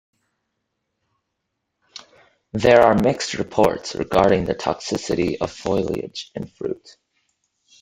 There 2.53 2.81
are 2.81 2.95
mixed 2.95 3.35
reports 3.35 3.93
regarding 3.93 4.45
the 4.45 4.55
toxicity 4.55 5.37
of 5.39 5.51
foliage 5.51 6.31
and 6.33 6.51
fruit. 6.51 6.97